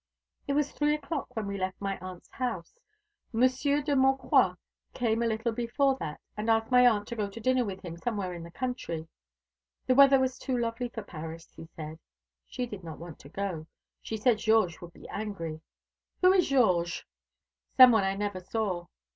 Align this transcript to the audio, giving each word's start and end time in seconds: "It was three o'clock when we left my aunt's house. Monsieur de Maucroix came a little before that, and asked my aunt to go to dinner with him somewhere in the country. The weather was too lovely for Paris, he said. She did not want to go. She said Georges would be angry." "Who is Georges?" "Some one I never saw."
"It 0.47 0.53
was 0.53 0.71
three 0.71 0.95
o'clock 0.95 1.35
when 1.35 1.45
we 1.45 1.59
left 1.59 1.79
my 1.79 1.99
aunt's 1.99 2.27
house. 2.31 2.79
Monsieur 3.31 3.83
de 3.83 3.95
Maucroix 3.95 4.55
came 4.95 5.21
a 5.21 5.27
little 5.27 5.51
before 5.51 5.95
that, 5.99 6.19
and 6.35 6.49
asked 6.49 6.71
my 6.71 6.87
aunt 6.87 7.07
to 7.09 7.15
go 7.15 7.29
to 7.29 7.39
dinner 7.39 7.63
with 7.63 7.85
him 7.85 7.97
somewhere 7.97 8.33
in 8.33 8.41
the 8.41 8.49
country. 8.49 9.07
The 9.85 9.93
weather 9.93 10.19
was 10.19 10.39
too 10.39 10.57
lovely 10.57 10.89
for 10.89 11.03
Paris, 11.03 11.53
he 11.55 11.67
said. 11.75 11.99
She 12.47 12.65
did 12.65 12.83
not 12.83 12.97
want 12.97 13.19
to 13.19 13.29
go. 13.29 13.67
She 14.01 14.17
said 14.17 14.39
Georges 14.39 14.81
would 14.81 14.93
be 14.93 15.07
angry." 15.09 15.61
"Who 16.21 16.33
is 16.33 16.49
Georges?" 16.49 17.03
"Some 17.77 17.91
one 17.91 18.03
I 18.03 18.15
never 18.15 18.39
saw." 18.39 18.87